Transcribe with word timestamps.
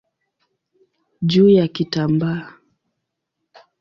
juu 1.21 1.49
ya 1.49 1.67
kitambaa. 1.67 2.53